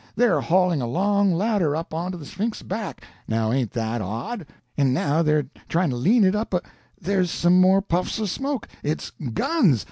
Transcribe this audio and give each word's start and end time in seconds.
They're 0.15 0.41
hauling 0.41 0.81
a 0.81 0.87
long 0.87 1.31
ladder 1.31 1.75
up 1.75 1.93
onto 1.93 2.17
the 2.17 2.25
Sphinx's 2.25 2.63
back—now 2.63 3.51
ain't 3.51 3.69
that 3.73 4.01
odd? 4.01 4.47
And 4.75 4.95
now 4.95 5.21
they're 5.21 5.45
trying 5.69 5.91
to 5.91 5.95
lean 5.95 6.23
it 6.23 6.33
up 6.33 6.55
a—there's 6.55 7.29
some 7.29 7.61
more 7.61 7.83
puffs 7.83 8.17
of 8.17 8.27
smoke—it's 8.27 9.11
guns! 9.33 9.79